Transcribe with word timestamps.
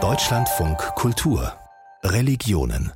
Deutschlandfunk 0.00 0.78
Kultur 0.94 1.52
Religionen 2.04 2.92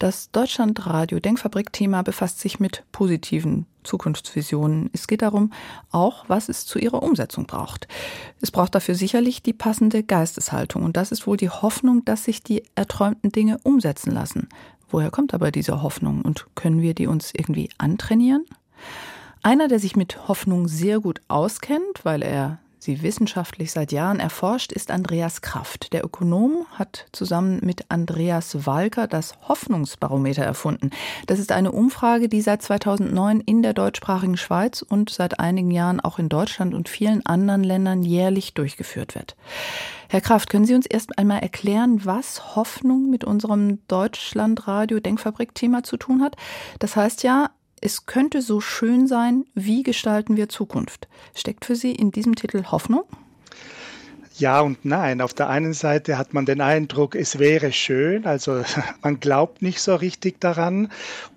das 0.00 0.30
Deutschlandradio 0.30 1.20
Denkfabrik-Thema 1.20 2.00
befasst 2.00 2.40
sich 2.40 2.58
mit 2.58 2.84
positiven 2.90 3.66
Zukunftsvisionen. 3.84 4.88
Es 4.94 5.06
geht 5.06 5.20
darum, 5.20 5.52
auch 5.90 6.24
was 6.26 6.48
es 6.48 6.64
zu 6.64 6.78
ihrer 6.78 7.02
Umsetzung 7.02 7.46
braucht. 7.46 7.86
Es 8.40 8.50
braucht 8.50 8.74
dafür 8.74 8.94
sicherlich 8.94 9.42
die 9.42 9.52
passende 9.52 10.02
Geisteshaltung. 10.02 10.84
Und 10.84 10.96
das 10.96 11.12
ist 11.12 11.26
wohl 11.26 11.36
die 11.36 11.50
Hoffnung, 11.50 12.02
dass 12.06 12.24
sich 12.24 12.42
die 12.42 12.64
erträumten 12.74 13.30
Dinge 13.30 13.58
umsetzen 13.62 14.10
lassen. 14.10 14.48
Woher 14.88 15.10
kommt 15.10 15.34
aber 15.34 15.50
diese 15.50 15.82
Hoffnung 15.82 16.22
und 16.22 16.46
können 16.54 16.80
wir 16.80 16.94
die 16.94 17.06
uns 17.06 17.34
irgendwie 17.34 17.68
antrainieren? 17.76 18.46
Einer, 19.42 19.68
der 19.68 19.80
sich 19.80 19.96
mit 19.96 20.28
Hoffnung 20.28 20.66
sehr 20.66 20.98
gut 21.00 21.20
auskennt, 21.28 22.04
weil 22.04 22.22
er 22.22 22.58
sie 22.80 23.02
wissenschaftlich 23.02 23.72
seit 23.72 23.92
Jahren 23.92 24.20
erforscht, 24.20 24.72
ist 24.72 24.90
Andreas 24.90 25.42
Kraft. 25.42 25.92
Der 25.92 26.04
Ökonom 26.04 26.66
hat 26.72 27.06
zusammen 27.12 27.60
mit 27.62 27.84
Andreas 27.90 28.66
Walker 28.66 29.06
das 29.06 29.34
Hoffnungsbarometer 29.48 30.42
erfunden. 30.42 30.90
Das 31.26 31.38
ist 31.38 31.52
eine 31.52 31.72
Umfrage, 31.72 32.28
die 32.28 32.40
seit 32.40 32.62
2009 32.62 33.40
in 33.40 33.62
der 33.62 33.74
deutschsprachigen 33.74 34.36
Schweiz 34.36 34.82
und 34.82 35.10
seit 35.10 35.38
einigen 35.38 35.70
Jahren 35.70 36.00
auch 36.00 36.18
in 36.18 36.28
Deutschland 36.28 36.74
und 36.74 36.88
vielen 36.88 37.24
anderen 37.26 37.62
Ländern 37.62 38.02
jährlich 38.02 38.54
durchgeführt 38.54 39.14
wird. 39.14 39.36
Herr 40.08 40.20
Kraft, 40.20 40.50
können 40.50 40.64
Sie 40.64 40.74
uns 40.74 40.86
erst 40.86 41.18
einmal 41.18 41.38
erklären, 41.38 42.04
was 42.04 42.56
Hoffnung 42.56 43.10
mit 43.10 43.22
unserem 43.22 43.78
Deutschlandradio 43.86 44.98
Denkfabrik-Thema 44.98 45.84
zu 45.84 45.98
tun 45.98 46.22
hat? 46.22 46.34
Das 46.80 46.96
heißt 46.96 47.22
ja, 47.22 47.50
es 47.80 48.06
könnte 48.06 48.42
so 48.42 48.60
schön 48.60 49.06
sein, 49.06 49.44
wie 49.54 49.82
gestalten 49.82 50.36
wir 50.36 50.48
Zukunft? 50.48 51.08
Steckt 51.34 51.64
für 51.64 51.76
Sie 51.76 51.92
in 51.92 52.10
diesem 52.10 52.34
Titel 52.34 52.64
Hoffnung? 52.64 53.04
Ja 54.40 54.62
und 54.62 54.86
nein. 54.86 55.20
Auf 55.20 55.34
der 55.34 55.50
einen 55.50 55.74
Seite 55.74 56.16
hat 56.16 56.32
man 56.32 56.46
den 56.46 56.62
Eindruck, 56.62 57.14
es 57.14 57.38
wäre 57.38 57.72
schön, 57.72 58.24
also 58.24 58.64
man 59.02 59.20
glaubt 59.20 59.60
nicht 59.60 59.82
so 59.82 59.94
richtig 59.94 60.40
daran. 60.40 60.90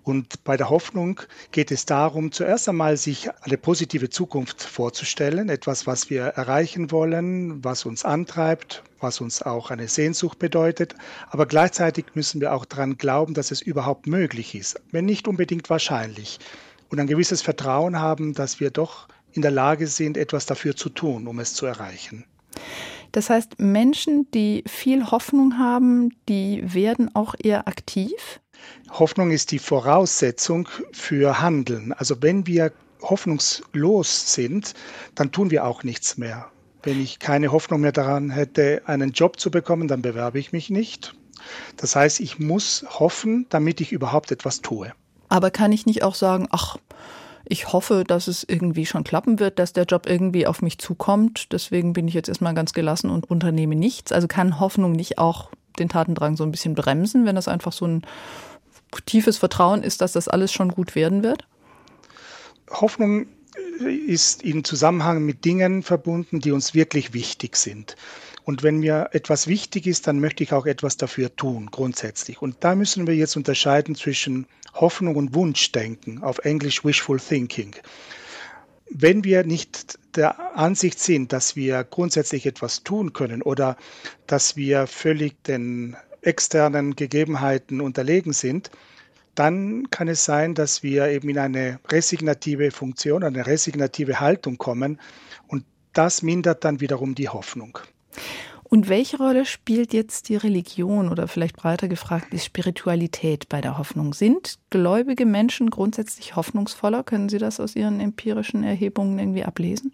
Und 0.03 0.41
bei 0.45 0.55
der 0.55 0.69
Hoffnung 0.69 1.19
geht 1.51 1.71
es 1.71 1.85
darum, 1.85 2.31
zuerst 2.31 2.69
einmal 2.69 2.95
sich 2.95 3.29
eine 3.41 3.57
positive 3.57 4.09
Zukunft 4.09 4.63
vorzustellen, 4.63 5.49
etwas, 5.49 5.85
was 5.85 6.09
wir 6.09 6.23
erreichen 6.23 6.91
wollen, 6.91 7.61
was 7.61 7.83
uns 7.83 8.05
antreibt, 8.05 8.83
was 9.01 9.19
uns 9.19 9.41
auch 9.41 9.69
eine 9.69 9.89
Sehnsucht 9.89 10.39
bedeutet. 10.39 10.95
Aber 11.29 11.45
gleichzeitig 11.45 12.05
müssen 12.13 12.39
wir 12.39 12.53
auch 12.53 12.63
daran 12.63 12.97
glauben, 12.97 13.33
dass 13.33 13.51
es 13.51 13.61
überhaupt 13.61 14.07
möglich 14.07 14.55
ist, 14.55 14.81
wenn 14.91 15.03
nicht 15.03 15.27
unbedingt 15.27 15.69
wahrscheinlich. 15.69 16.39
Und 16.87 17.01
ein 17.01 17.07
gewisses 17.07 17.41
Vertrauen 17.41 17.99
haben, 17.99 18.33
dass 18.33 18.61
wir 18.61 18.71
doch 18.71 19.09
in 19.33 19.41
der 19.41 19.51
Lage 19.51 19.87
sind, 19.87 20.15
etwas 20.15 20.45
dafür 20.45 20.77
zu 20.77 20.87
tun, 20.87 21.27
um 21.27 21.39
es 21.39 21.53
zu 21.53 21.65
erreichen. 21.65 22.23
Das 23.13 23.29
heißt, 23.29 23.59
Menschen, 23.59 24.29
die 24.31 24.63
viel 24.67 25.11
Hoffnung 25.11 25.59
haben, 25.59 26.09
die 26.27 26.73
werden 26.73 27.15
auch 27.15 27.35
eher 27.41 27.67
aktiv? 27.67 28.41
Hoffnung 28.89 29.29
ist 29.29 29.51
die 29.51 29.59
Voraussetzung 29.59 30.67
für 30.91 31.39
Handeln. 31.39 31.93
Also 31.93 32.21
wenn 32.21 32.47
wir 32.47 32.73
hoffnungslos 33.01 34.33
sind, 34.33 34.73
dann 35.13 35.31
tun 35.31 35.51
wir 35.51 35.65
auch 35.65 35.83
nichts 35.83 36.17
mehr. 36.17 36.47
Wenn 36.81 36.99
ich 36.99 37.19
keine 37.19 37.51
Hoffnung 37.51 37.81
mehr 37.81 37.91
daran 37.91 38.31
hätte, 38.31 38.81
einen 38.87 39.11
Job 39.11 39.39
zu 39.39 39.51
bekommen, 39.51 39.87
dann 39.87 40.01
bewerbe 40.01 40.39
ich 40.39 40.51
mich 40.51 40.71
nicht. 40.71 41.13
Das 41.77 41.95
heißt, 41.95 42.19
ich 42.19 42.39
muss 42.39 42.83
hoffen, 42.89 43.45
damit 43.49 43.79
ich 43.79 43.91
überhaupt 43.91 44.31
etwas 44.31 44.61
tue. 44.61 44.91
Aber 45.29 45.51
kann 45.51 45.71
ich 45.71 45.85
nicht 45.85 46.01
auch 46.03 46.15
sagen, 46.15 46.47
ach, 46.49 46.77
ich 47.45 47.73
hoffe, 47.73 48.03
dass 48.05 48.27
es 48.27 48.45
irgendwie 48.47 48.85
schon 48.85 49.03
klappen 49.03 49.39
wird, 49.39 49.59
dass 49.59 49.73
der 49.73 49.83
Job 49.83 50.07
irgendwie 50.07 50.47
auf 50.47 50.61
mich 50.61 50.77
zukommt. 50.77 51.51
Deswegen 51.51 51.93
bin 51.93 52.07
ich 52.07 52.13
jetzt 52.13 52.29
erstmal 52.29 52.53
ganz 52.53 52.73
gelassen 52.73 53.09
und 53.09 53.29
unternehme 53.29 53.75
nichts. 53.75 54.11
Also 54.11 54.27
kann 54.27 54.59
Hoffnung 54.59 54.93
nicht 54.93 55.17
auch 55.17 55.49
den 55.77 55.89
Tatendrang 55.89 56.37
so 56.37 56.43
ein 56.43 56.51
bisschen 56.51 56.75
bremsen, 56.75 57.25
wenn 57.25 57.35
das 57.35 57.47
einfach 57.47 57.73
so 57.73 57.85
ein 57.85 58.03
tiefes 59.05 59.37
Vertrauen 59.37 59.83
ist, 59.83 60.01
dass 60.01 60.13
das 60.13 60.27
alles 60.27 60.53
schon 60.53 60.69
gut 60.69 60.95
werden 60.95 61.23
wird? 61.23 61.45
Hoffnung 62.69 63.27
ist 64.07 64.43
in 64.43 64.63
Zusammenhang 64.63 65.25
mit 65.25 65.45
Dingen 65.45 65.83
verbunden, 65.83 66.39
die 66.39 66.51
uns 66.51 66.73
wirklich 66.73 67.13
wichtig 67.13 67.55
sind. 67.55 67.95
Und 68.45 68.61
wenn 68.61 68.79
mir 68.79 69.09
etwas 69.13 69.47
wichtig 69.47 69.87
ist, 69.87 70.07
dann 70.07 70.19
möchte 70.19 70.43
ich 70.43 70.51
auch 70.51 70.65
etwas 70.65 70.97
dafür 70.97 71.33
tun, 71.35 71.69
grundsätzlich. 71.71 72.41
Und 72.41 72.57
da 72.59 72.75
müssen 72.75 73.07
wir 73.07 73.15
jetzt 73.15 73.37
unterscheiden 73.37 73.95
zwischen 73.95 74.47
Hoffnung 74.73 75.15
und 75.15 75.33
Wunschdenken, 75.33 76.21
auf 76.23 76.39
Englisch 76.39 76.83
Wishful 76.83 77.19
Thinking. 77.19 77.75
Wenn 78.89 79.23
wir 79.23 79.45
nicht 79.45 79.97
der 80.15 80.57
Ansicht 80.57 80.99
sind, 80.99 81.31
dass 81.31 81.55
wir 81.55 81.83
grundsätzlich 81.83 82.45
etwas 82.45 82.83
tun 82.83 83.13
können 83.13 83.41
oder 83.41 83.77
dass 84.27 84.57
wir 84.57 84.87
völlig 84.87 85.41
den 85.43 85.95
externen 86.21 86.95
Gegebenheiten 86.95 87.81
unterlegen 87.81 88.33
sind, 88.33 88.71
dann 89.35 89.89
kann 89.89 90.07
es 90.07 90.25
sein, 90.25 90.53
dass 90.53 90.83
wir 90.83 91.07
eben 91.07 91.29
in 91.29 91.39
eine 91.39 91.79
resignative 91.89 92.71
Funktion, 92.71 93.23
eine 93.23 93.47
resignative 93.47 94.19
Haltung 94.19 94.57
kommen 94.57 94.99
und 95.47 95.65
das 95.93 96.21
mindert 96.21 96.63
dann 96.63 96.81
wiederum 96.81 97.15
die 97.15 97.29
Hoffnung. 97.29 97.79
Und 98.73 98.89
welche 98.89 99.17
Rolle 99.17 99.45
spielt 99.45 99.93
jetzt 99.93 100.29
die 100.29 100.35
Religion 100.35 101.09
oder 101.09 101.27
vielleicht 101.27 101.57
breiter 101.57 101.87
gefragt 101.87 102.29
die 102.33 102.39
Spiritualität 102.39 103.47
bei 103.47 103.61
der 103.61 103.77
Hoffnung? 103.77 104.15
Sind 104.15 104.57
gläubige 104.71 105.27
Menschen 105.27 105.69
grundsätzlich 105.69 106.35
hoffnungsvoller? 106.35 107.03
Können 107.03 107.29
Sie 107.29 107.37
das 107.37 107.59
aus 107.59 107.75
Ihren 107.75 107.99
empirischen 107.99 108.63
Erhebungen 108.63 109.19
irgendwie 109.19 109.43
ablesen? 109.43 109.91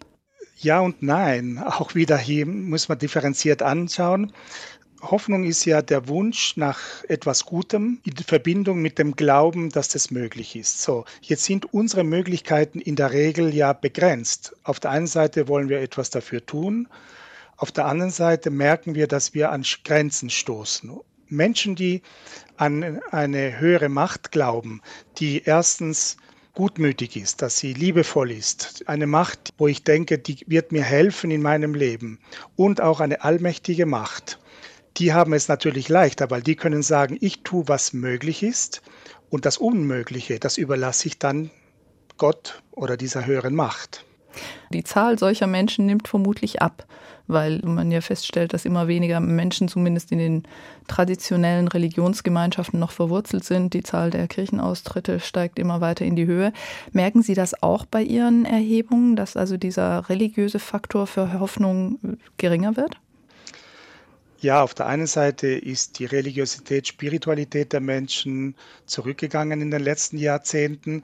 Ja 0.56 0.80
und 0.80 1.02
nein. 1.02 1.58
Auch 1.62 1.94
wieder 1.94 2.16
hier 2.16 2.46
muss 2.46 2.88
man 2.88 2.98
differenziert 2.98 3.60
anschauen. 3.60 4.32
Hoffnung 5.02 5.44
ist 5.44 5.66
ja 5.66 5.82
der 5.82 6.08
Wunsch 6.08 6.56
nach 6.56 7.04
etwas 7.06 7.44
Gutem 7.44 8.00
in 8.06 8.16
Verbindung 8.16 8.80
mit 8.80 8.98
dem 8.98 9.14
Glauben, 9.14 9.68
dass 9.68 9.90
das 9.90 10.10
möglich 10.10 10.56
ist. 10.56 10.80
So, 10.80 11.04
jetzt 11.20 11.44
sind 11.44 11.74
unsere 11.74 12.02
Möglichkeiten 12.02 12.80
in 12.80 12.96
der 12.96 13.12
Regel 13.12 13.54
ja 13.54 13.74
begrenzt. 13.74 14.56
Auf 14.64 14.80
der 14.80 14.92
einen 14.92 15.06
Seite 15.06 15.48
wollen 15.48 15.68
wir 15.68 15.82
etwas 15.82 16.08
dafür 16.08 16.46
tun, 16.46 16.88
auf 17.60 17.70
der 17.70 17.86
anderen 17.86 18.10
Seite 18.10 18.50
merken 18.50 18.94
wir, 18.94 19.06
dass 19.06 19.34
wir 19.34 19.52
an 19.52 19.64
Grenzen 19.84 20.30
stoßen. 20.30 20.98
Menschen, 21.28 21.76
die 21.76 22.02
an 22.56 23.00
eine 23.10 23.60
höhere 23.60 23.88
Macht 23.88 24.32
glauben, 24.32 24.80
die 25.18 25.42
erstens 25.44 26.16
gutmütig 26.54 27.16
ist, 27.16 27.42
dass 27.42 27.58
sie 27.58 27.72
liebevoll 27.72 28.32
ist. 28.32 28.82
Eine 28.88 29.06
Macht, 29.06 29.54
wo 29.58 29.68
ich 29.68 29.84
denke, 29.84 30.18
die 30.18 30.44
wird 30.48 30.72
mir 30.72 30.82
helfen 30.82 31.30
in 31.30 31.42
meinem 31.42 31.74
Leben. 31.74 32.18
Und 32.56 32.80
auch 32.80 32.98
eine 32.98 33.22
allmächtige 33.22 33.86
Macht 33.86 34.38
die 34.96 35.12
haben 35.12 35.32
es 35.32 35.48
natürlich 35.48 35.88
leichter, 35.88 36.30
weil 36.30 36.42
die 36.42 36.56
können 36.56 36.82
sagen, 36.82 37.16
ich 37.20 37.42
tue, 37.42 37.68
was 37.68 37.92
möglich 37.92 38.42
ist 38.42 38.82
und 39.30 39.46
das 39.46 39.56
Unmögliche, 39.56 40.38
das 40.38 40.58
überlasse 40.58 41.08
ich 41.08 41.18
dann 41.18 41.50
Gott 42.16 42.62
oder 42.72 42.96
dieser 42.96 43.24
höheren 43.24 43.54
Macht. 43.54 44.04
Die 44.72 44.84
Zahl 44.84 45.18
solcher 45.18 45.46
Menschen 45.46 45.86
nimmt 45.86 46.08
vermutlich 46.08 46.62
ab, 46.62 46.86
weil 47.26 47.60
man 47.64 47.90
ja 47.90 48.00
feststellt, 48.00 48.52
dass 48.52 48.64
immer 48.64 48.88
weniger 48.88 49.20
Menschen 49.20 49.68
zumindest 49.68 50.12
in 50.12 50.18
den 50.18 50.42
traditionellen 50.88 51.68
Religionsgemeinschaften 51.68 52.78
noch 52.78 52.90
verwurzelt 52.90 53.44
sind. 53.44 53.74
Die 53.74 53.82
Zahl 53.82 54.10
der 54.10 54.28
Kirchenaustritte 54.28 55.20
steigt 55.20 55.58
immer 55.58 55.80
weiter 55.80 56.04
in 56.04 56.16
die 56.16 56.26
Höhe. 56.26 56.52
Merken 56.92 57.22
Sie 57.22 57.34
das 57.34 57.62
auch 57.62 57.84
bei 57.84 58.02
Ihren 58.02 58.44
Erhebungen, 58.44 59.16
dass 59.16 59.36
also 59.36 59.56
dieser 59.56 60.08
religiöse 60.08 60.58
Faktor 60.58 61.06
für 61.06 61.38
Hoffnung 61.38 62.18
geringer 62.36 62.76
wird? 62.76 62.96
Ja, 64.42 64.62
auf 64.62 64.72
der 64.72 64.86
einen 64.86 65.06
Seite 65.06 65.48
ist 65.48 65.98
die 65.98 66.06
Religiosität, 66.06 66.88
Spiritualität 66.88 67.74
der 67.74 67.80
Menschen 67.80 68.54
zurückgegangen 68.86 69.60
in 69.60 69.70
den 69.70 69.82
letzten 69.82 70.16
Jahrzehnten. 70.16 71.02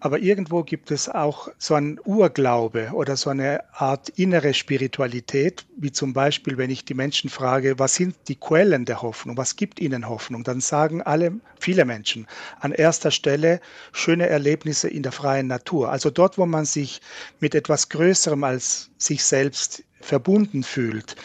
Aber 0.00 0.20
irgendwo 0.20 0.62
gibt 0.62 0.90
es 0.90 1.06
auch 1.06 1.48
so 1.58 1.74
ein 1.74 2.00
Urglaube 2.06 2.92
oder 2.94 3.18
so 3.18 3.28
eine 3.28 3.62
Art 3.74 4.08
innere 4.10 4.54
Spiritualität, 4.54 5.66
wie 5.76 5.92
zum 5.92 6.14
Beispiel, 6.14 6.56
wenn 6.56 6.70
ich 6.70 6.86
die 6.86 6.94
Menschen 6.94 7.28
frage, 7.28 7.78
was 7.78 7.94
sind 7.94 8.16
die 8.28 8.36
Quellen 8.36 8.86
der 8.86 9.02
Hoffnung, 9.02 9.36
was 9.36 9.56
gibt 9.56 9.80
ihnen 9.80 10.08
Hoffnung, 10.08 10.42
dann 10.42 10.62
sagen 10.62 11.02
alle, 11.02 11.32
viele 11.60 11.84
Menschen 11.84 12.26
an 12.58 12.72
erster 12.72 13.10
Stelle 13.10 13.60
schöne 13.92 14.28
Erlebnisse 14.28 14.88
in 14.88 15.02
der 15.02 15.12
freien 15.12 15.48
Natur. 15.48 15.90
Also 15.90 16.08
dort, 16.08 16.38
wo 16.38 16.46
man 16.46 16.64
sich 16.64 17.02
mit 17.38 17.54
etwas 17.54 17.90
Größerem 17.90 18.44
als 18.44 18.88
sich 18.96 19.22
selbst 19.24 19.84
verbunden 20.00 20.62
fühlt 20.62 21.16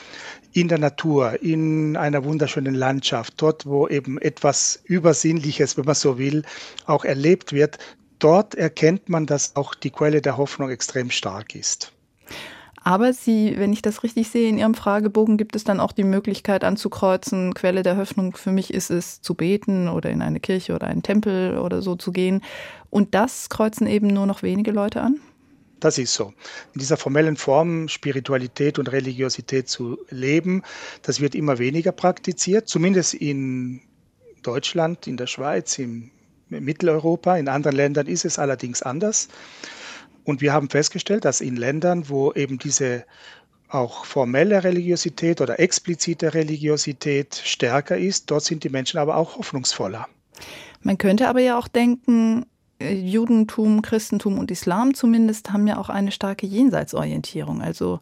in 0.54 0.68
der 0.68 0.78
Natur, 0.78 1.42
in 1.42 1.98
einer 1.98 2.24
wunderschönen 2.24 2.76
Landschaft, 2.76 3.34
dort, 3.38 3.66
wo 3.66 3.88
eben 3.88 4.20
etwas 4.20 4.80
Übersinnliches, 4.86 5.78
wenn 5.78 5.86
man 5.86 5.96
so 5.96 6.18
will, 6.18 6.44
auch 6.86 7.04
erlebt 7.04 7.54
wird, 7.54 7.80
dort 8.20 8.56
erkennt 8.56 9.10
man, 9.10 9.26
dass 9.26 9.56
auch 9.56 9.76
die 9.76 9.90
Quelle 9.90 10.22
der 10.22 10.38
Hoffnung 10.38 10.70
extrem 10.70 11.10
stark 11.10 11.56
ist. 11.56 11.92
Aber 12.86 13.14
Sie, 13.14 13.56
wenn 13.58 13.72
ich 13.72 13.82
das 13.82 14.04
richtig 14.04 14.30
sehe, 14.30 14.50
in 14.50 14.58
Ihrem 14.58 14.74
Fragebogen 14.74 15.38
gibt 15.38 15.56
es 15.56 15.64
dann 15.64 15.80
auch 15.80 15.94
die 15.94 16.04
Möglichkeit 16.04 16.64
anzukreuzen, 16.66 17.54
Quelle 17.54 17.82
der 17.82 17.98
Hoffnung 17.98 18.36
für 18.36 18.52
mich 18.52 18.74
ist 18.74 18.92
es 18.92 19.22
zu 19.22 19.36
beten 19.36 19.88
oder 19.88 20.10
in 20.10 20.22
eine 20.22 20.42
Kirche 20.42 20.76
oder 20.76 20.88
einen 20.88 21.02
Tempel 21.02 21.58
oder 21.58 21.82
so 21.82 21.96
zu 21.96 22.12
gehen. 22.12 22.42
Und 22.90 23.16
das 23.16 23.50
kreuzen 23.50 23.88
eben 23.88 24.08
nur 24.08 24.26
noch 24.26 24.44
wenige 24.44 24.72
Leute 24.72 25.02
an? 25.02 25.20
Das 25.84 25.98
ist 25.98 26.14
so. 26.14 26.34
In 26.74 26.80
dieser 26.80 26.96
formellen 26.96 27.36
Form 27.36 27.90
Spiritualität 27.90 28.80
und 28.80 28.90
Religiosität 28.94 29.68
zu 29.68 29.98
leben, 30.10 30.64
das 31.02 31.20
wird 31.20 31.36
immer 31.36 31.58
weniger 31.58 31.92
praktiziert, 31.92 32.70
zumindest 32.70 33.16
in 33.16 33.82
Deutschland, 34.44 35.08
in 35.08 35.18
der 35.18 35.28
Schweiz, 35.28 35.78
in 35.78 36.10
Mitteleuropa. 36.48 37.36
In 37.36 37.50
anderen 37.50 37.76
Ländern 37.76 38.08
ist 38.08 38.24
es 38.24 38.40
allerdings 38.40 38.82
anders. 38.82 39.28
Und 40.24 40.40
wir 40.40 40.54
haben 40.54 40.70
festgestellt, 40.70 41.26
dass 41.26 41.42
in 41.42 41.58
Ländern, 41.58 42.08
wo 42.08 42.32
eben 42.32 42.60
diese 42.60 43.04
auch 43.68 44.06
formelle 44.06 44.64
Religiosität 44.64 45.42
oder 45.42 45.60
explizite 45.60 46.34
Religiosität 46.34 47.42
stärker 47.44 47.98
ist, 47.98 48.32
dort 48.32 48.46
sind 48.46 48.64
die 48.64 48.70
Menschen 48.70 49.00
aber 49.00 49.18
auch 49.18 49.36
hoffnungsvoller. 49.36 50.08
Man 50.82 50.98
könnte 50.98 51.28
aber 51.28 51.42
ja 51.42 51.60
auch 51.60 51.68
denken, 51.68 52.46
Judentum, 52.92 53.82
Christentum 53.82 54.38
und 54.38 54.52
Islam 54.52 54.94
zumindest 54.94 55.52
haben 55.52 55.68
ja 55.68 55.78
auch 55.78 55.90
eine 55.90 56.12
starke 56.12 56.46
Jenseitsorientierung. 56.46 57.62
Also 57.62 58.00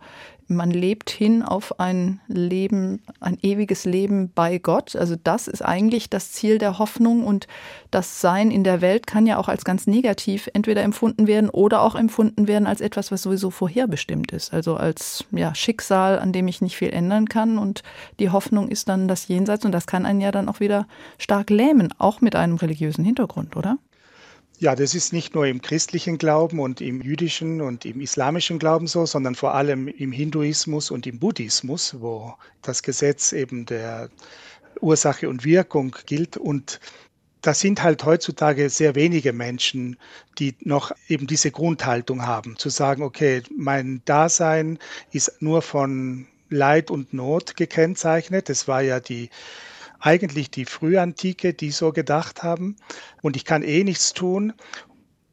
man 0.52 0.70
lebt 0.70 1.10
hin 1.10 1.44
auf 1.44 1.80
ein 1.80 2.20
Leben, 2.28 3.02
ein 3.20 3.38
ewiges 3.42 3.86
Leben 3.86 4.32
bei 4.34 4.58
Gott. 4.58 4.96
Also 4.96 5.16
das 5.22 5.48
ist 5.48 5.64
eigentlich 5.64 6.10
das 6.10 6.32
Ziel 6.34 6.58
der 6.58 6.78
Hoffnung 6.78 7.24
und 7.24 7.48
das 7.90 8.22
Sein 8.22 8.52
in 8.52 8.64
der 8.64 8.82
Welt 8.82 9.08
kann 9.08 9.26
ja 9.26 9.38
auch 9.38 9.48
als 9.48 9.64
ganz 9.64 9.88
negativ 9.88 10.50
entweder 10.54 10.84
empfunden 10.84 11.26
werden 11.26 11.50
oder 11.50 11.82
auch 11.82 11.96
empfunden 11.96 12.48
werden 12.48 12.68
als 12.68 12.82
etwas, 12.82 13.12
was 13.12 13.24
sowieso 13.24 13.50
vorherbestimmt 13.50 14.32
ist. 14.32 14.54
Also 14.54 14.76
als 14.76 15.26
ja, 15.32 15.56
Schicksal, 15.56 16.20
an 16.20 16.34
dem 16.34 16.48
ich 16.48 16.62
nicht 16.62 16.76
viel 16.76 16.90
ändern 16.90 17.30
kann 17.30 17.58
und 17.58 17.84
die 18.20 18.30
Hoffnung 18.30 18.68
ist 18.68 18.90
dann 18.90 19.08
das 19.08 19.28
Jenseits 19.28 19.66
und 19.66 19.72
das 19.72 19.88
kann 19.88 20.06
einen 20.06 20.22
ja 20.22 20.32
dann 20.32 20.50
auch 20.50 20.60
wieder 20.60 20.86
stark 21.18 21.50
lähmen, 21.50 21.94
auch 21.98 22.22
mit 22.22 22.36
einem 22.36 22.58
religiösen 22.58 23.06
Hintergrund, 23.06 23.56
oder? 23.56 23.78
Ja, 24.62 24.76
das 24.76 24.94
ist 24.94 25.12
nicht 25.12 25.34
nur 25.34 25.48
im 25.48 25.60
christlichen 25.64 26.20
Glauben 26.20 26.60
und 26.60 26.82
im 26.82 27.02
jüdischen 27.02 27.62
und 27.62 27.84
im 27.84 28.00
islamischen 28.00 28.60
Glauben 28.60 28.86
so, 28.86 29.08
sondern 29.08 29.34
vor 29.34 29.56
allem 29.56 29.88
im 29.88 30.12
Hinduismus 30.12 30.92
und 30.92 31.08
im 31.08 31.18
Buddhismus, 31.18 32.00
wo 32.00 32.36
das 32.62 32.84
Gesetz 32.84 33.34
eben 33.34 33.66
der 33.66 34.12
Ursache 34.80 35.28
und 35.30 35.46
Wirkung 35.46 35.96
gilt. 36.06 36.38
Und 36.38 36.80
da 37.42 37.56
sind 37.56 37.82
halt 37.82 38.06
heutzutage 38.06 38.70
sehr 38.70 38.94
wenige 38.94 39.34
Menschen, 39.34 39.98
die 40.38 40.54
noch 40.60 40.92
eben 41.08 41.26
diese 41.26 41.50
Grundhaltung 41.50 42.28
haben, 42.28 42.56
zu 42.56 42.70
sagen, 42.70 43.02
okay, 43.02 43.42
mein 43.58 44.04
Dasein 44.06 44.78
ist 45.12 45.42
nur 45.42 45.64
von 45.64 46.28
Leid 46.50 46.92
und 46.92 47.14
Not 47.14 47.56
gekennzeichnet. 47.56 48.48
Das 48.48 48.68
war 48.68 48.84
ja 48.84 49.00
die 49.00 49.32
eigentlich 50.02 50.52
die 50.52 50.66
Frühantike, 50.66 51.54
die 51.54 51.72
so 51.72 51.92
gedacht 51.92 52.44
haben. 52.44 52.76
Und 53.22 53.36
ich 53.36 53.46
kann 53.46 53.64
eh 53.64 53.84
nichts 53.84 54.14
tun. 54.14 54.54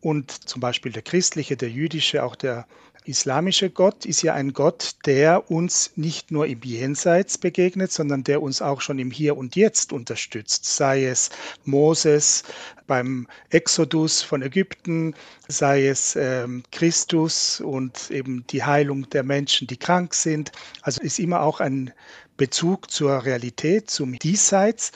Und 0.01 0.31
zum 0.31 0.61
Beispiel 0.61 0.93
der 0.93 1.03
christliche, 1.03 1.57
der 1.57 1.71
jüdische, 1.71 2.23
auch 2.23 2.37
der 2.37 2.67
islamische 3.09 3.71
Gott 3.71 4.05
ist 4.05 4.23
ja 4.23 4.35
ein 4.35 4.53
Gott, 4.53 4.97
der 5.07 5.51
uns 5.51 5.93
nicht 5.97 6.31
nur 6.31 6.47
im 6.47 6.61
Jenseits 6.63 7.39
begegnet, 7.39 7.91
sondern 7.91 8.23
der 8.23 8.43
uns 8.43 8.61
auch 8.61 8.81
schon 8.81 8.99
im 8.99 9.11
Hier 9.11 9.37
und 9.37 9.57
Jetzt 9.57 9.93
unterstützt. 9.93 10.65
Sei 10.65 11.07
es 11.07 11.31
Moses 11.65 12.45
beim 12.87 13.27
Exodus 13.51 14.23
von 14.23 14.43
Ägypten, 14.43 15.15
sei 15.49 15.89
es 15.89 16.17
ähm, 16.17 16.63
Christus 16.71 17.61
und 17.61 18.11
eben 18.11 18.45
die 18.49 18.63
Heilung 18.63 19.09
der 19.11 19.23
Menschen, 19.23 19.67
die 19.67 19.77
krank 19.77 20.15
sind. 20.15 20.53
Also 20.83 21.01
ist 21.01 21.19
immer 21.19 21.41
auch 21.41 21.61
ein 21.61 21.93
Bezug 22.37 22.91
zur 22.91 23.25
Realität, 23.25 23.91
zum 23.91 24.19
Diesseits. 24.19 24.93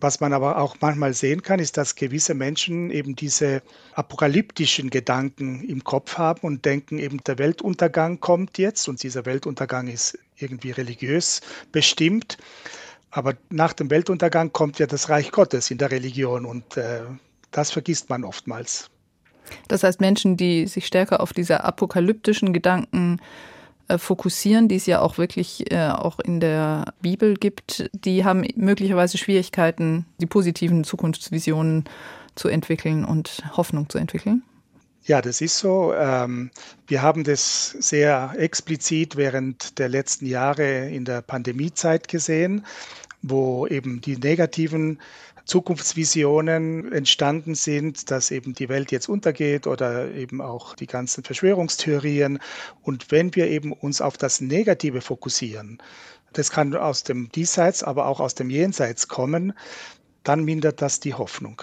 Was 0.00 0.20
man 0.20 0.32
aber 0.32 0.58
auch 0.58 0.76
manchmal 0.80 1.12
sehen 1.12 1.42
kann, 1.42 1.60
ist, 1.60 1.76
dass 1.76 1.94
gewisse 1.94 2.32
Menschen 2.32 2.90
eben 2.90 3.16
diese 3.16 3.62
apokalyptischen 3.94 4.88
Gedanken 4.88 5.62
im 5.62 5.84
Kopf 5.84 6.16
haben 6.16 6.40
und 6.40 6.64
denken 6.64 6.98
eben, 6.98 7.22
der 7.24 7.38
Weltuntergang 7.38 8.18
kommt 8.18 8.56
jetzt 8.56 8.88
und 8.88 9.02
dieser 9.02 9.26
Weltuntergang 9.26 9.88
ist 9.88 10.18
irgendwie 10.38 10.70
religiös 10.70 11.42
bestimmt. 11.70 12.38
Aber 13.10 13.34
nach 13.50 13.74
dem 13.74 13.90
Weltuntergang 13.90 14.52
kommt 14.52 14.78
ja 14.78 14.86
das 14.86 15.10
Reich 15.10 15.32
Gottes 15.32 15.70
in 15.70 15.78
der 15.78 15.90
Religion 15.90 16.46
und 16.46 16.76
äh, 16.76 17.00
das 17.50 17.70
vergisst 17.70 18.08
man 18.08 18.24
oftmals. 18.24 18.88
Das 19.68 19.82
heißt, 19.82 20.00
Menschen, 20.00 20.36
die 20.36 20.66
sich 20.66 20.86
stärker 20.86 21.20
auf 21.20 21.32
diese 21.32 21.64
apokalyptischen 21.64 22.52
Gedanken 22.52 23.18
äh, 23.18 23.22
fokussieren, 23.98 24.68
die 24.68 24.76
es 24.76 24.86
ja 24.86 25.00
auch 25.00 25.18
wirklich 25.18 25.70
äh, 25.72 25.88
auch 25.88 26.18
in 26.20 26.40
der 26.40 26.94
Bibel 27.00 27.34
gibt, 27.34 27.90
die 27.92 28.24
haben 28.24 28.46
möglicherweise 28.56 29.18
Schwierigkeiten, 29.18 30.06
die 30.20 30.26
positiven 30.26 30.84
Zukunftsvisionen 30.84 31.84
zu 32.34 32.48
entwickeln 32.48 33.04
und 33.04 33.42
Hoffnung 33.56 33.88
zu 33.88 33.98
entwickeln? 33.98 34.42
Ja, 35.04 35.22
das 35.22 35.40
ist 35.40 35.58
so. 35.58 35.94
Ähm, 35.94 36.50
wir 36.86 37.02
haben 37.02 37.24
das 37.24 37.70
sehr 37.70 38.34
explizit 38.36 39.16
während 39.16 39.78
der 39.78 39.88
letzten 39.88 40.26
Jahre 40.26 40.88
in 40.90 41.04
der 41.04 41.22
Pandemiezeit 41.22 42.06
gesehen, 42.06 42.66
wo 43.22 43.66
eben 43.66 44.00
die 44.00 44.16
negativen 44.16 45.00
Zukunftsvisionen 45.50 46.92
entstanden 46.92 47.56
sind, 47.56 48.12
dass 48.12 48.30
eben 48.30 48.54
die 48.54 48.68
Welt 48.68 48.92
jetzt 48.92 49.08
untergeht 49.08 49.66
oder 49.66 50.12
eben 50.12 50.40
auch 50.40 50.76
die 50.76 50.86
ganzen 50.86 51.24
Verschwörungstheorien. 51.24 52.38
Und 52.82 53.10
wenn 53.10 53.34
wir 53.34 53.48
eben 53.48 53.72
uns 53.72 54.00
auf 54.00 54.16
das 54.16 54.40
Negative 54.40 55.00
fokussieren, 55.00 55.82
das 56.34 56.52
kann 56.52 56.76
aus 56.76 57.02
dem 57.02 57.32
Diesseits, 57.32 57.82
aber 57.82 58.06
auch 58.06 58.20
aus 58.20 58.36
dem 58.36 58.48
Jenseits 58.48 59.08
kommen, 59.08 59.52
dann 60.22 60.44
mindert 60.44 60.82
das 60.82 61.00
die 61.00 61.14
Hoffnung. 61.14 61.62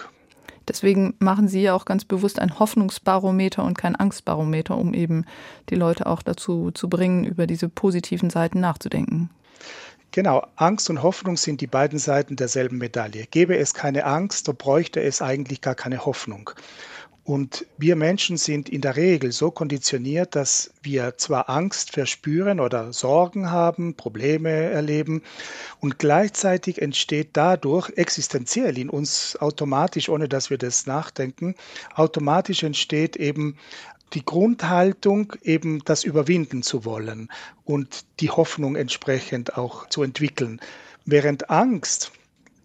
Deswegen 0.68 1.14
machen 1.18 1.48
Sie 1.48 1.62
ja 1.62 1.72
auch 1.72 1.86
ganz 1.86 2.04
bewusst 2.04 2.40
ein 2.40 2.58
Hoffnungsbarometer 2.58 3.64
und 3.64 3.78
kein 3.78 3.96
Angstbarometer, 3.96 4.76
um 4.76 4.92
eben 4.92 5.24
die 5.70 5.76
Leute 5.76 6.04
auch 6.06 6.20
dazu 6.20 6.72
zu 6.72 6.90
bringen, 6.90 7.24
über 7.24 7.46
diese 7.46 7.70
positiven 7.70 8.28
Seiten 8.28 8.60
nachzudenken. 8.60 9.30
Genau, 10.10 10.46
Angst 10.56 10.88
und 10.88 11.02
Hoffnung 11.02 11.36
sind 11.36 11.60
die 11.60 11.66
beiden 11.66 11.98
Seiten 11.98 12.36
derselben 12.36 12.78
Medaille. 12.78 13.26
Gäbe 13.30 13.58
es 13.58 13.74
keine 13.74 14.04
Angst, 14.04 14.46
so 14.46 14.54
bräuchte 14.54 15.02
es 15.02 15.20
eigentlich 15.20 15.60
gar 15.60 15.74
keine 15.74 16.06
Hoffnung. 16.06 16.50
Und 17.28 17.66
wir 17.76 17.94
Menschen 17.94 18.38
sind 18.38 18.70
in 18.70 18.80
der 18.80 18.96
Regel 18.96 19.32
so 19.32 19.50
konditioniert, 19.50 20.34
dass 20.34 20.72
wir 20.80 21.18
zwar 21.18 21.50
Angst 21.50 21.92
verspüren 21.92 22.58
oder 22.58 22.94
Sorgen 22.94 23.50
haben, 23.50 23.96
Probleme 23.96 24.48
erleben 24.48 25.22
und 25.78 25.98
gleichzeitig 25.98 26.80
entsteht 26.80 27.28
dadurch 27.34 27.90
existenziell 27.96 28.78
in 28.78 28.88
uns 28.88 29.36
automatisch, 29.40 30.08
ohne 30.08 30.26
dass 30.26 30.48
wir 30.48 30.56
das 30.56 30.86
nachdenken, 30.86 31.54
automatisch 31.94 32.62
entsteht 32.62 33.14
eben 33.16 33.58
die 34.14 34.24
Grundhaltung, 34.24 35.34
eben 35.42 35.84
das 35.84 36.04
überwinden 36.04 36.62
zu 36.62 36.84
wollen 36.84 37.28
und 37.64 38.04
die 38.20 38.30
Hoffnung 38.30 38.76
entsprechend 38.76 39.56
auch 39.56 39.88
zu 39.88 40.02
entwickeln. 40.02 40.60
Während 41.04 41.50
Angst 41.50 42.12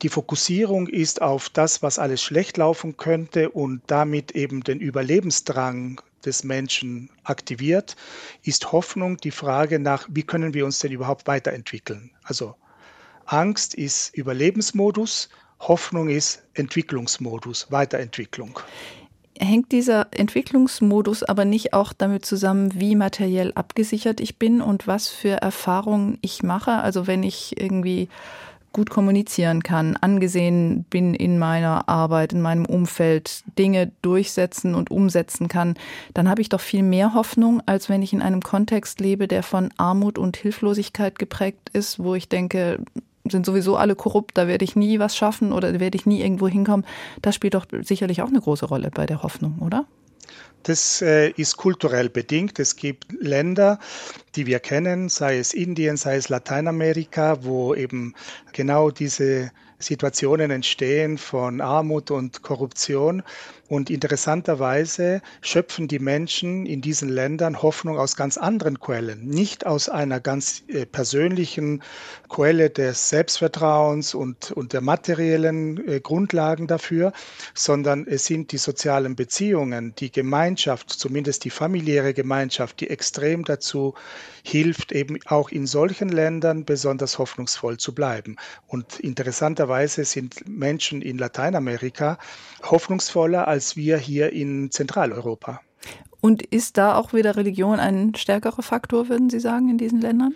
die 0.02 0.10
Fokussierung 0.10 0.88
ist 0.88 1.22
auf 1.22 1.50
das, 1.50 1.82
was 1.82 1.98
alles 1.98 2.22
schlecht 2.22 2.58
laufen 2.58 2.98
könnte 2.98 3.50
und 3.50 3.82
damit 3.88 4.32
eben 4.32 4.62
den 4.64 4.80
Überlebensdrang 4.80 6.02
des 6.26 6.44
Menschen 6.44 7.10
aktiviert, 7.24 7.96
ist 8.44 8.72
Hoffnung 8.72 9.18
die 9.18 9.32
Frage 9.32 9.80
nach, 9.80 10.08
wie 10.12 10.24
können 10.24 10.54
wir 10.54 10.66
uns 10.66 10.80
denn 10.80 10.92
überhaupt 10.92 11.28
weiterentwickeln. 11.28 12.12
Also 12.24 12.56
Angst 13.26 13.76
ist 13.76 14.16
Überlebensmodus, 14.16 15.30
Hoffnung 15.60 16.10
ist 16.10 16.44
Entwicklungsmodus, 16.54 17.72
Weiterentwicklung 17.72 18.60
hängt 19.40 19.72
dieser 19.72 20.08
Entwicklungsmodus 20.12 21.24
aber 21.24 21.46
nicht 21.46 21.74
auch 21.74 21.94
damit 21.94 22.26
zusammen, 22.26 22.80
wie 22.80 22.96
materiell 22.96 23.52
abgesichert 23.54 24.20
ich 24.20 24.38
bin 24.38 24.62
und 24.62 24.88
was 24.88 25.08
für 25.08 25.42
Erfahrungen 25.42 26.18
ich 26.22 26.44
mache? 26.44 26.74
Also 26.74 27.08
wenn 27.08 27.24
ich 27.24 27.60
irgendwie 27.60 28.10
gut 28.74 28.90
kommunizieren 28.90 29.62
kann, 29.62 29.96
angesehen 29.98 30.84
bin 30.90 31.14
in 31.14 31.38
meiner 31.38 31.88
Arbeit, 31.88 32.34
in 32.34 32.42
meinem 32.42 32.66
Umfeld, 32.66 33.44
Dinge 33.58 33.92
durchsetzen 34.02 34.76
und 34.76 34.92
umsetzen 34.92 35.48
kann, 35.48 35.76
dann 36.14 36.28
habe 36.28 36.42
ich 36.42 36.50
doch 36.50 36.60
viel 36.60 36.82
mehr 36.84 37.14
Hoffnung, 37.14 37.62
als 37.68 37.88
wenn 37.88 38.02
ich 38.02 38.14
in 38.14 38.22
einem 38.22 38.42
Kontext 38.42 39.00
lebe, 39.00 39.28
der 39.28 39.44
von 39.44 39.70
Armut 39.78 40.18
und 40.18 40.38
Hilflosigkeit 40.38 41.20
geprägt 41.20 41.70
ist, 41.72 42.00
wo 42.00 42.16
ich 42.16 42.28
denke, 42.30 42.84
sind 43.32 43.46
sowieso 43.46 43.78
alle 43.78 43.96
korrupt, 43.96 44.38
da 44.38 44.48
werde 44.48 44.66
ich 44.66 44.76
nie 44.76 45.00
was 45.00 45.16
schaffen 45.16 45.52
oder 45.52 45.80
werde 45.80 45.96
ich 45.98 46.06
nie 46.06 46.22
irgendwo 46.22 46.48
hinkommen. 46.48 46.86
Das 47.22 47.36
spielt 47.36 47.54
doch 47.54 47.66
sicherlich 47.82 48.22
auch 48.22 48.28
eine 48.28 48.42
große 48.42 48.66
Rolle 48.66 48.92
bei 48.94 49.06
der 49.06 49.24
Hoffnung, 49.24 49.60
oder? 49.60 49.86
Das 50.64 51.02
äh, 51.02 51.30
ist 51.32 51.58
kulturell 51.58 52.10
bedingt. 52.10 52.58
Es 52.58 52.76
gibt 52.76 53.12
Länder, 53.20 53.80
die 54.36 54.46
wir 54.46 54.60
kennen, 54.60 55.10
sei 55.10 55.38
es 55.38 55.54
Indien, 55.54 55.98
sei 55.98 56.16
es 56.16 56.30
Lateinamerika, 56.30 57.44
wo 57.44 57.76
eben 57.76 58.16
genau 58.54 58.90
diese 58.90 59.52
Situationen 59.84 60.50
entstehen 60.52 61.18
von 61.18 61.62
Armut 61.62 62.10
und 62.10 62.42
Korruption. 62.42 63.24
Und 63.70 63.90
interessanterweise 63.90 65.22
schöpfen 65.42 65.88
die 65.88 66.00
Menschen 66.00 66.66
in 66.66 66.82
diesen 66.82 67.10
Ländern 67.10 67.62
Hoffnung 67.62 67.98
aus 67.98 68.16
ganz 68.16 68.38
anderen 68.38 68.80
Quellen, 68.80 69.26
nicht 69.26 69.66
aus 69.66 69.90
einer 69.90 70.20
ganz 70.20 70.64
äh, 70.68 70.86
persönlichen 70.86 71.82
Quelle 72.30 72.70
des 72.70 73.10
Selbstvertrauens 73.10 74.14
und, 74.14 74.52
und 74.52 74.74
der 74.74 74.82
materiellen 74.82 75.88
äh, 75.88 76.00
Grundlagen 76.02 76.68
dafür, 76.68 77.14
sondern 77.54 78.06
es 78.06 78.26
sind 78.26 78.52
die 78.52 78.58
sozialen 78.58 79.16
Beziehungen, 79.16 79.96
die 79.96 80.12
Gemeinschaft, 80.12 80.53
zumindest 80.56 81.46
die 81.46 81.50
familiäre 81.50 82.14
Gemeinschaft, 82.14 82.80
die 82.80 82.90
extrem 82.90 83.44
dazu 83.44 83.94
hilft, 84.44 84.92
eben 84.92 85.18
auch 85.26 85.50
in 85.50 85.66
solchen 85.66 86.10
Ländern 86.10 86.66
besonders 86.66 87.18
hoffnungsvoll 87.20 87.78
zu 87.78 87.94
bleiben. 87.94 88.36
Und 88.68 89.00
interessanterweise 89.00 90.06
sind 90.06 90.48
Menschen 90.48 91.02
in 91.02 91.18
Lateinamerika 91.18 92.18
hoffnungsvoller 92.64 93.48
als 93.48 93.76
wir 93.76 93.98
hier 93.98 94.32
in 94.32 94.72
Zentraleuropa. 94.72 95.62
Und 96.22 96.42
ist 96.42 96.78
da 96.78 96.96
auch 96.96 97.12
wieder 97.12 97.36
Religion 97.36 97.80
ein 97.80 98.16
stärkerer 98.16 98.64
Faktor, 98.64 99.10
würden 99.10 99.30
Sie 99.30 99.42
sagen, 99.42 99.70
in 99.70 99.78
diesen 99.78 100.00
Ländern? 100.00 100.36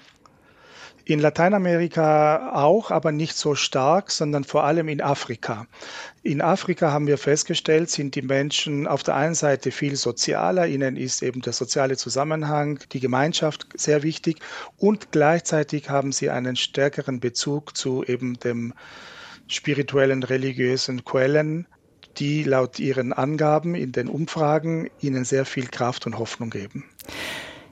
In 1.10 1.20
Lateinamerika 1.20 2.52
auch, 2.52 2.92
aber 2.92 3.14
nicht 3.14 3.38
so 3.38 3.56
stark, 3.56 4.12
sondern 4.12 4.44
vor 4.44 4.66
allem 4.66 4.90
in 4.90 5.00
Afrika. 5.00 5.66
In 6.22 6.42
Afrika 6.42 6.92
haben 6.92 7.08
wir 7.08 7.18
festgestellt, 7.18 7.90
sind 7.90 8.16
die 8.16 8.22
Menschen 8.22 8.88
auf 8.88 9.04
der 9.04 9.16
einen 9.16 9.34
Seite 9.34 9.72
viel 9.72 9.96
sozialer, 9.96 10.68
ihnen 10.68 10.98
ist 10.98 11.24
eben 11.24 11.40
der 11.40 11.54
soziale 11.54 11.96
Zusammenhang, 11.96 12.82
die 12.92 13.00
Gemeinschaft 13.00 13.68
sehr 13.74 14.04
wichtig 14.04 14.40
und 14.76 15.14
gleichzeitig 15.14 15.90
haben 15.90 16.12
sie 16.12 16.30
einen 16.30 16.58
stärkeren 16.58 17.22
Bezug 17.22 17.78
zu 17.78 18.04
eben 18.04 18.38
dem 18.42 18.74
spirituellen, 19.48 20.24
religiösen 20.24 21.06
Quellen, 21.06 21.68
die 22.18 22.44
laut 22.44 22.80
ihren 22.80 23.14
Angaben 23.14 23.76
in 23.76 23.94
den 23.94 24.10
Umfragen 24.10 24.90
ihnen 25.00 25.24
sehr 25.24 25.46
viel 25.46 25.68
Kraft 25.68 26.06
und 26.06 26.18
Hoffnung 26.18 26.50
geben. 26.50 26.84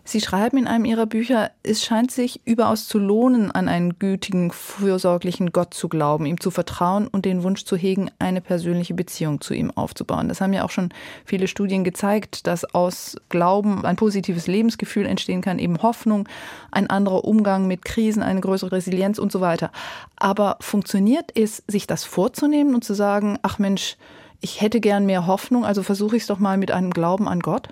Sie 0.08 0.22
schreiben 0.22 0.58
in 0.60 0.68
einem 0.68 0.86
Ihrer 0.86 1.08
Bücher, 1.08 1.50
es 1.64 1.84
scheint 1.84 2.12
sich 2.12 2.40
überaus 2.46 2.88
zu 2.88 3.00
lohnen, 3.00 3.50
an 3.50 3.68
einen 3.68 3.98
gütigen, 3.98 4.52
fürsorglichen 4.52 5.52
Gott 5.52 5.74
zu 5.74 5.90
glauben, 5.90 6.28
ihm 6.28 6.40
zu 6.40 6.52
vertrauen 6.52 7.08
und 7.08 7.26
den 7.26 7.42
Wunsch 7.42 7.66
zu 7.66 7.76
hegen, 7.76 8.12
eine 8.20 8.40
persönliche 8.40 8.94
Beziehung 8.94 9.42
zu 9.42 9.56
ihm 9.56 9.72
aufzubauen. 9.72 10.30
Das 10.30 10.42
haben 10.42 10.54
ja 10.54 10.64
auch 10.64 10.70
schon 10.70 10.90
viele 11.26 11.48
Studien 11.48 11.84
gezeigt, 11.84 12.46
dass 12.46 12.66
aus 12.76 13.18
Glauben 13.30 13.84
ein 13.84 13.96
positives 13.96 14.46
Lebensgefühl 14.46 15.08
entstehen 15.08 15.42
kann, 15.42 15.58
eben 15.58 15.82
Hoffnung, 15.82 16.30
ein 16.72 16.88
anderer 16.88 17.26
Umgang 17.26 17.66
mit 17.66 17.84
Krisen, 17.84 18.22
eine 18.22 18.42
größere 18.42 18.74
Resilienz 18.74 19.18
und 19.18 19.32
so 19.32 19.42
weiter. 19.42 19.72
Aber 20.18 20.58
funktioniert 20.62 21.32
es, 21.36 21.64
sich 21.68 21.88
das 21.88 22.04
vorzunehmen 22.04 22.76
und 22.76 22.84
zu 22.84 22.94
sagen, 22.94 23.40
ach 23.42 23.58
Mensch, 23.58 23.98
ich 24.40 24.62
hätte 24.62 24.82
gern 24.82 25.08
mehr 25.08 25.26
Hoffnung, 25.26 25.66
also 25.66 25.82
versuche 25.82 26.16
ich 26.16 26.24
es 26.24 26.28
doch 26.28 26.38
mal 26.38 26.58
mit 26.60 26.70
einem 26.70 26.92
Glauben 26.92 27.28
an 27.28 27.40
Gott? 27.40 27.70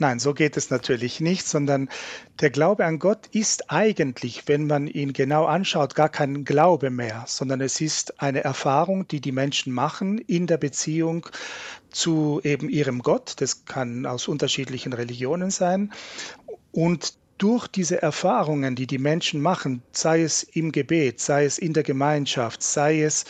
Nein, 0.00 0.18
so 0.18 0.32
geht 0.32 0.56
es 0.56 0.70
natürlich 0.70 1.20
nicht, 1.20 1.46
sondern 1.46 1.90
der 2.40 2.48
Glaube 2.48 2.86
an 2.86 2.98
Gott 2.98 3.26
ist 3.32 3.70
eigentlich, 3.70 4.44
wenn 4.46 4.66
man 4.66 4.86
ihn 4.86 5.12
genau 5.12 5.44
anschaut, 5.44 5.94
gar 5.94 6.08
kein 6.08 6.44
Glaube 6.44 6.88
mehr, 6.88 7.24
sondern 7.26 7.60
es 7.60 7.82
ist 7.82 8.18
eine 8.18 8.42
Erfahrung, 8.42 9.06
die 9.08 9.20
die 9.20 9.30
Menschen 9.30 9.74
machen 9.74 10.16
in 10.16 10.46
der 10.46 10.56
Beziehung 10.56 11.26
zu 11.90 12.40
eben 12.42 12.70
ihrem 12.70 13.02
Gott. 13.02 13.34
Das 13.42 13.66
kann 13.66 14.06
aus 14.06 14.26
unterschiedlichen 14.26 14.94
Religionen 14.94 15.50
sein. 15.50 15.92
Und 16.72 17.12
durch 17.36 17.66
diese 17.68 18.00
Erfahrungen, 18.00 18.76
die 18.76 18.86
die 18.86 18.98
Menschen 18.98 19.42
machen, 19.42 19.82
sei 19.92 20.22
es 20.22 20.42
im 20.42 20.72
Gebet, 20.72 21.20
sei 21.20 21.44
es 21.44 21.58
in 21.58 21.74
der 21.74 21.82
Gemeinschaft, 21.82 22.62
sei 22.62 23.02
es 23.02 23.26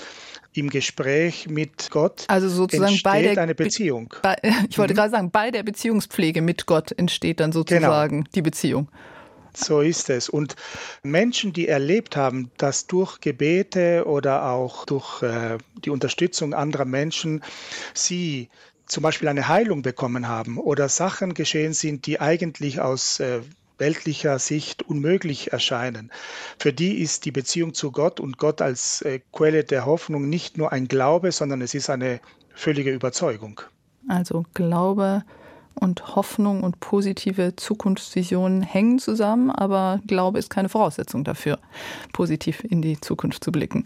im 0.52 0.71
Gespräch 0.71 1.49
mit 1.49 1.90
Gott 1.90 2.25
also 2.28 2.49
sozusagen 2.49 2.90
entsteht 2.90 3.04
bei 3.04 3.23
der 3.23 3.42
eine 3.42 3.54
Beziehung. 3.54 4.14
Bei, 4.23 4.37
ich 4.69 4.78
wollte 4.78 4.95
mhm. 4.95 4.97
gerade 4.97 5.11
sagen, 5.11 5.30
bei 5.30 5.50
der 5.50 5.62
Beziehungspflege 5.62 6.42
mit 6.42 6.66
Gott 6.66 6.92
entsteht 6.92 7.40
dann 7.40 7.52
sozusagen 7.52 8.19
genau. 8.19 8.30
die 8.35 8.42
Beziehung. 8.42 8.88
So 9.52 9.80
ist 9.80 10.11
es. 10.11 10.28
Und 10.28 10.54
Menschen, 11.02 11.52
die 11.52 11.66
erlebt 11.66 12.16
haben, 12.16 12.50
dass 12.57 12.87
durch 12.87 13.21
Gebete 13.21 14.04
oder 14.07 14.49
auch 14.50 14.85
durch 14.87 15.23
äh, 15.23 15.59
die 15.85 15.90
Unterstützung 15.90 16.54
anderer 16.54 16.85
Menschen 16.85 17.42
sie 17.95 18.49
zum 18.87 19.02
Beispiel 19.02 19.28
eine 19.28 19.49
Heilung 19.49 19.83
bekommen 19.83 20.28
haben 20.28 20.59
oder 20.59 20.88
Sachen 20.88 21.35
geschehen 21.35 21.73
sind, 21.73 22.07
die 22.07 22.21
eigentlich 22.21 22.80
aus 22.80 23.21
äh, 23.21 23.40
weltlicher 23.80 24.38
Sicht 24.38 24.82
unmöglich 24.82 25.52
erscheinen. 25.52 26.12
Für 26.58 26.72
die 26.72 27.00
ist 27.00 27.25
die 27.25 27.32
Beziehung 27.32 27.75
zu 27.75 27.90
Gott 27.90 28.20
und 28.20 28.38
Gott 28.38 28.62
als 28.62 29.02
äh, 29.02 29.20
Quelle 29.32 29.64
der 29.64 29.87
Hoffnung 29.87 30.28
nicht 30.28 30.58
nur 30.58 30.72
ein 30.72 30.87
Glaube, 30.87 31.32
sondern 31.32 31.62
es 31.62 31.75
ist 31.75 31.90
eine 31.90 32.20
völlige 32.54 32.92
Überzeugung. 32.92 33.62
Also 34.08 34.44
Glaube 34.54 35.25
und 35.74 36.16
Hoffnung 36.16 36.62
und 36.62 36.80
positive 36.80 37.56
Zukunftsvisionen 37.56 38.62
hängen 38.62 38.98
zusammen, 38.98 39.50
aber 39.50 40.00
Glaube 40.06 40.38
ist 40.38 40.50
keine 40.50 40.68
Voraussetzung 40.68 41.24
dafür, 41.24 41.58
positiv 42.12 42.64
in 42.64 42.82
die 42.82 43.00
Zukunft 43.00 43.44
zu 43.44 43.52
blicken. 43.52 43.84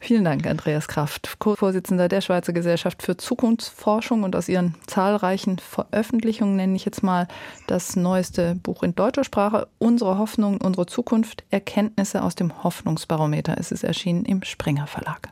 Vielen 0.00 0.24
Dank, 0.24 0.46
Andreas 0.46 0.88
Kraft, 0.88 1.38
Co-Vorsitzender 1.38 2.08
der 2.08 2.20
Schweizer 2.20 2.52
Gesellschaft 2.52 3.02
für 3.02 3.16
Zukunftsforschung 3.16 4.22
und 4.22 4.34
aus 4.36 4.48
Ihren 4.48 4.74
zahlreichen 4.86 5.58
Veröffentlichungen 5.58 6.56
nenne 6.56 6.76
ich 6.76 6.84
jetzt 6.84 7.02
mal 7.02 7.28
das 7.66 7.96
neueste 7.96 8.54
Buch 8.54 8.82
in 8.82 8.94
deutscher 8.94 9.24
Sprache, 9.24 9.68
Unsere 9.78 10.18
Hoffnung, 10.18 10.60
unsere 10.60 10.86
Zukunft, 10.86 11.44
Erkenntnisse 11.50 12.22
aus 12.22 12.34
dem 12.34 12.64
Hoffnungsbarometer. 12.64 13.56
Es 13.58 13.72
ist 13.72 13.84
erschienen 13.84 14.24
im 14.24 14.42
Springer 14.42 14.86
Verlag. 14.86 15.28